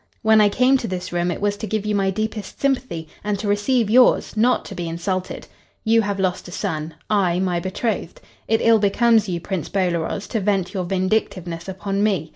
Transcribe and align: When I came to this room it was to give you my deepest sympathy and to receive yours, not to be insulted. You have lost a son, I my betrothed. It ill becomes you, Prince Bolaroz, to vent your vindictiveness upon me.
When 0.23 0.41
I 0.41 0.49
came 0.49 0.77
to 0.77 0.87
this 0.87 1.13
room 1.13 1.29
it 1.29 1.39
was 1.39 1.55
to 1.57 1.67
give 1.67 1.85
you 1.85 1.93
my 1.93 2.09
deepest 2.09 2.59
sympathy 2.59 3.07
and 3.23 3.37
to 3.37 3.47
receive 3.47 3.87
yours, 3.87 4.35
not 4.35 4.65
to 4.65 4.73
be 4.73 4.89
insulted. 4.89 5.45
You 5.83 6.01
have 6.01 6.19
lost 6.19 6.47
a 6.47 6.51
son, 6.51 6.95
I 7.07 7.37
my 7.37 7.59
betrothed. 7.59 8.19
It 8.47 8.61
ill 8.63 8.79
becomes 8.79 9.29
you, 9.29 9.39
Prince 9.39 9.69
Bolaroz, 9.69 10.27
to 10.29 10.39
vent 10.39 10.73
your 10.73 10.85
vindictiveness 10.85 11.69
upon 11.69 12.01
me. 12.01 12.29